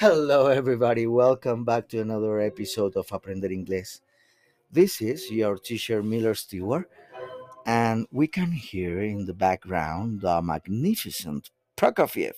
[0.00, 1.08] Hello, everybody.
[1.08, 3.98] Welcome back to another episode of Aprender Inglés.
[4.70, 6.88] This is your teacher Miller Stewart,
[7.66, 12.34] and we can hear in the background the magnificent Prokofiev.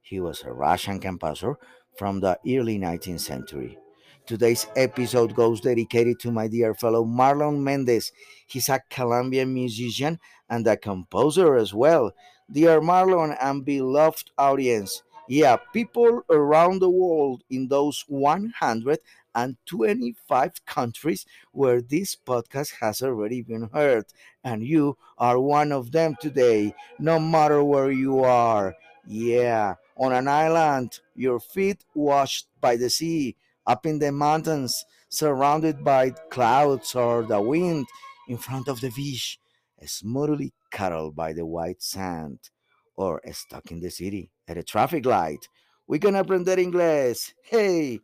[0.00, 1.58] He was a Russian composer
[1.98, 3.76] from the early 19th century.
[4.24, 8.10] Today's episode goes dedicated to my dear fellow Marlon Mendez.
[8.46, 12.12] He's a Colombian musician and a composer as well.
[12.50, 21.80] Dear Marlon and beloved audience, yeah, people around the world in those 125 countries where
[21.80, 24.04] this podcast has already been heard,
[24.44, 28.74] and you are one of them today, no matter where you are.
[29.06, 33.34] Yeah, on an island, your feet washed by the sea,
[33.66, 37.86] up in the mountains, surrounded by clouds or the wind,
[38.28, 39.40] in front of the beach,
[39.86, 42.50] smoothly cuddled by the white sand,
[42.96, 45.48] or stuck in the city at a traffic light.
[45.86, 47.32] We're gonna aprender inglés.
[47.42, 48.00] Hey,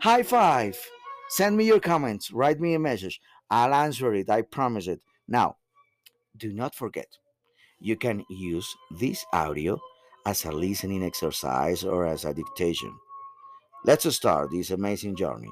[0.00, 0.78] high five.
[1.30, 3.20] Send me your comments, write me a message.
[3.50, 5.00] I'll answer it, I promise it.
[5.28, 5.56] Now,
[6.36, 7.08] do not forget,
[7.80, 9.80] you can use this audio
[10.26, 12.94] as a listening exercise or as a dictation.
[13.84, 15.50] Let's start this amazing journey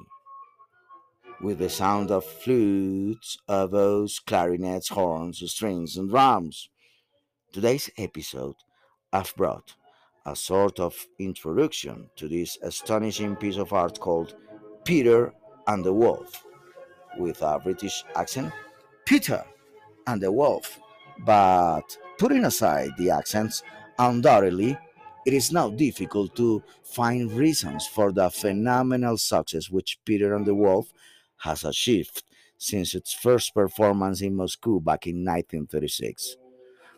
[1.41, 6.69] with the sound of flutes, oboes, clarinets, horns, strings, and drums.
[7.53, 8.55] Today's episode,
[9.12, 9.75] I've brought
[10.25, 14.36] a sort of introduction to this astonishing piece of art called
[14.84, 15.33] Peter
[15.66, 16.44] and the Wolf,
[17.19, 18.53] with a British accent,
[19.05, 19.44] Peter
[20.06, 20.78] and the Wolf.
[21.27, 23.64] But putting aside the accents,
[23.98, 24.78] undoubtedly,
[25.27, 30.55] it is now difficult to find reasons for the phenomenal success which Peter and the
[30.55, 30.92] Wolf
[31.38, 32.22] has achieved
[32.58, 36.36] since its first performance in Moscow back in 1936.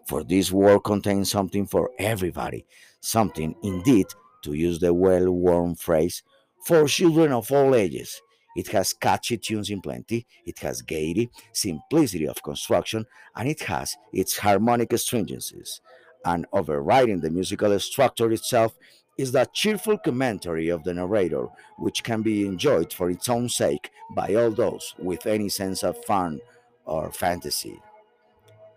[0.06, 2.66] For this work contains something for everybody,
[3.00, 4.06] something indeed,
[4.42, 6.22] to use the well worn phrase,
[6.64, 8.20] for children of all ages.
[8.54, 13.96] It has catchy tunes in plenty, it has gaiety, simplicity of construction, and it has
[14.12, 15.80] its harmonic stringencies.
[16.24, 18.76] And overriding the musical structure itself
[19.18, 21.46] is that cheerful commentary of the narrator,
[21.78, 26.04] which can be enjoyed for its own sake by all those with any sense of
[26.04, 26.40] fun
[26.84, 27.80] or fantasy.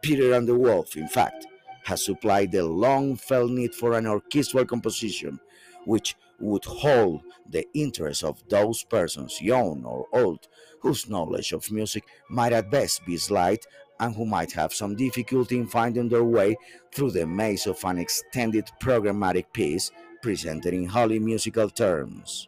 [0.02, 1.48] Peter and the Wolf, in fact,
[1.84, 5.40] has supplied the long felt need for an orchestral composition
[5.86, 10.48] which would hold the interest of those persons, young or old,
[10.82, 13.66] whose knowledge of music might at best be slight
[14.00, 16.58] and who might have some difficulty in finding their way
[16.92, 19.92] through the maze of an extended programmatic piece
[20.22, 22.48] presented in wholly musical terms.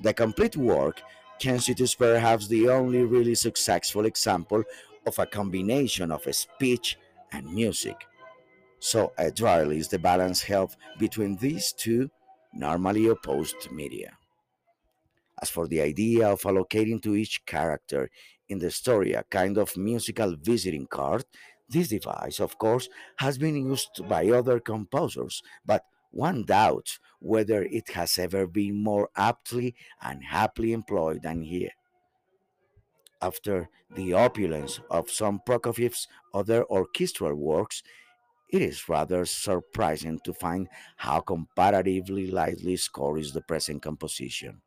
[0.00, 1.00] The complete work
[1.40, 4.64] constitutes perhaps the only really successful example
[5.06, 6.98] of a combination of speech
[7.32, 7.96] and music.
[8.78, 12.10] So, adroitly is the balance held between these two
[12.52, 14.16] normally opposed media.
[15.40, 18.10] As for the idea of allocating to each character
[18.48, 21.24] in the story a kind of musical visiting card,
[21.68, 27.90] this device, of course, has been used by other composers, but one doubts whether it
[27.90, 31.70] has ever been more aptly and happily employed than here.
[33.22, 37.82] After the opulence of some Prokofiev's other orchestral works,
[38.50, 44.60] it is rather surprising to find how comparatively lightly scored is the present composition.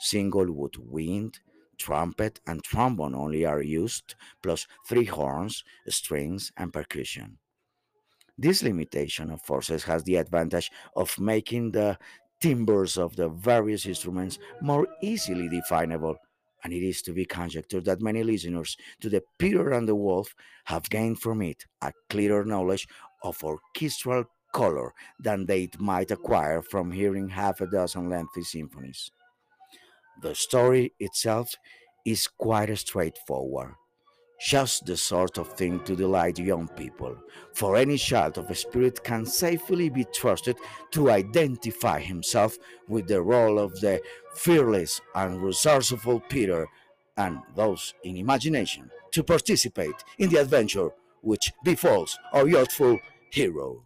[0.00, 1.38] Single wood wind,
[1.78, 7.38] trumpet, and trombone only are used, plus three horns, strings, and percussion.
[8.36, 11.98] This limitation of forces has the advantage of making the
[12.40, 16.16] timbres of the various instruments more easily definable,
[16.66, 20.34] and it is to be conjectured that many listeners to the Peter and the Wolf
[20.64, 22.88] have gained from it a clearer knowledge
[23.22, 29.12] of orchestral color than they might acquire from hearing half a dozen lengthy symphonies.
[30.22, 31.54] The story itself
[32.04, 33.74] is quite straightforward,
[34.38, 37.16] just the sort of thing to delight young people,
[37.54, 40.56] for any child of a spirit can safely be trusted
[40.90, 44.00] to identify himself with the role of the
[44.34, 46.66] fearless and resourceful Peter,
[47.16, 50.90] and those in imagination to participate in the adventure
[51.22, 52.98] which befalls our youthful
[53.30, 53.82] hero.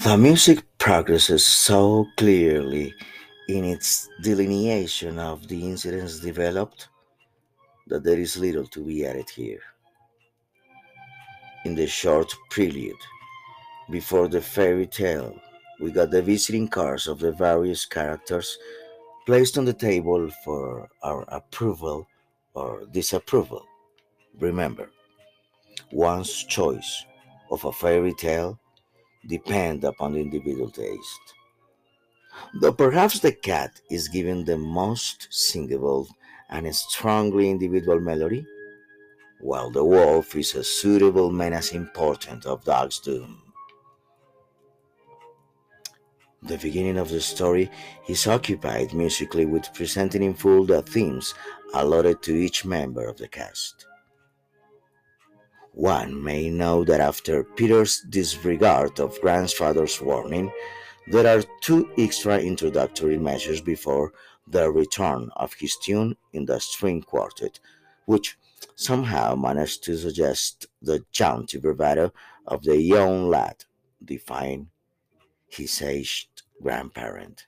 [0.00, 2.92] The music progresses so clearly
[3.48, 6.88] in its delineation of the incidents developed
[7.86, 9.60] that there is little to be added here.
[11.64, 12.96] In the short prelude,
[13.92, 15.40] before the fairy tale,
[15.80, 18.58] we got the visiting cards of the various characters
[19.24, 22.08] placed on the table for our approval
[22.54, 23.64] or disapproval.
[24.40, 24.90] Remember,
[25.92, 27.04] one's choice
[27.52, 28.58] of a fairy tale
[29.26, 31.34] depend upon individual taste.
[32.60, 36.08] Though perhaps the cat is given the most singable
[36.48, 38.46] and strongly individual melody,
[39.40, 43.42] while the wolf is a suitable menacing portent of dog's doom.
[46.42, 47.70] The beginning of the story
[48.08, 51.34] is occupied musically with presenting in full the themes
[51.74, 53.86] allotted to each member of the cast.
[55.74, 60.52] One may know that after Peter's disregard of grandfather's warning,
[61.06, 64.12] there are two extra introductory measures before
[64.46, 67.58] the return of his tune in the string quartet,
[68.04, 68.36] which
[68.76, 72.12] somehow managed to suggest the jaunty bravado
[72.46, 73.64] of the young lad,
[74.04, 74.68] defying
[75.48, 77.46] his aged grandparent.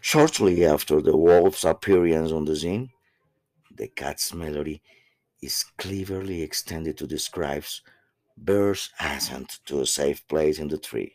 [0.00, 2.90] Shortly after the wolf's appearance on the scene,
[3.74, 4.82] the cat's melody
[5.42, 7.64] is cleverly extended to describe
[8.36, 11.12] Bear's ascent to a safe place in the tree.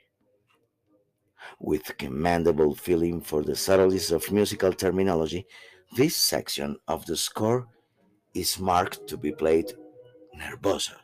[1.60, 5.46] With commendable feeling for the subtleties of musical terminology,
[5.96, 7.68] this section of the score
[8.34, 9.74] is marked to be played
[10.38, 10.96] nervoso.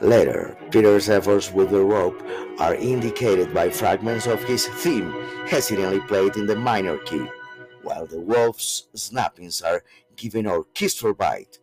[0.00, 2.22] Later, Peter's efforts with the rope
[2.60, 5.10] are indicated by fragments of his theme
[5.46, 7.26] hesitantly played in the minor key,
[7.82, 9.82] while the wolf's snappings are
[10.14, 11.58] given orchestral bite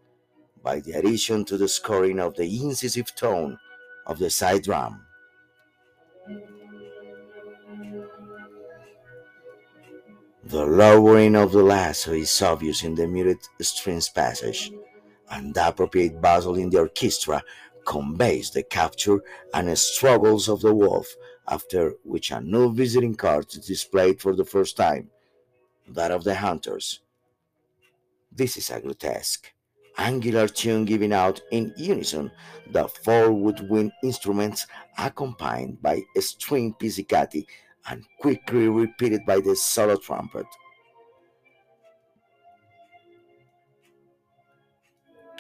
[0.61, 3.57] by the addition to the scoring of the incisive tone
[4.05, 5.05] of the side drum.
[10.43, 14.71] The lowering of the lasso is obvious in the muted strings passage,
[15.31, 17.41] and the appropriate bustle in the orchestra
[17.85, 19.21] conveys the capture
[19.53, 21.07] and struggles of the wolf,
[21.47, 25.09] after which a new visiting card is displayed for the first time,
[25.87, 27.01] that of the hunters.
[28.31, 29.53] This is a grotesque,
[29.97, 32.31] angular tune given out in unison,
[32.71, 34.67] the four woodwind instruments
[34.97, 37.45] accompanied by a string pizzicati
[37.87, 40.47] and quickly repeated by the solo trumpet.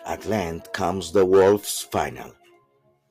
[0.05, 2.31] At length comes the wolf's final,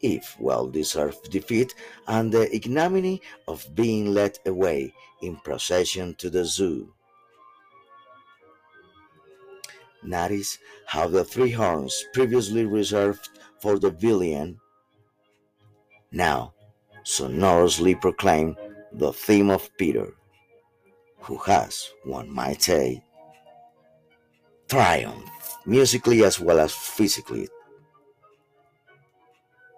[0.01, 1.75] if well deserved defeat,
[2.07, 6.95] and the ignominy of being led away in procession to the zoo.
[10.05, 13.29] Notice how the three horns previously reserved
[13.61, 14.61] for the villain
[16.13, 16.55] now
[17.03, 18.57] sonorously proclaim
[18.93, 20.15] the theme of Peter,
[21.19, 23.03] who has, one might say,
[24.69, 27.49] triumphed musically as well as physically